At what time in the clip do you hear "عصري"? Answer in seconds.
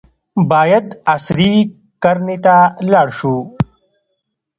1.13-1.53